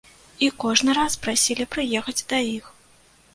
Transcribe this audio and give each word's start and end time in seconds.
І 0.45 0.47
кожны 0.63 0.95
раз 0.99 1.17
прасілі 1.25 1.67
прыехаць 1.75 2.17
да 2.33 2.41
іх. 2.57 2.73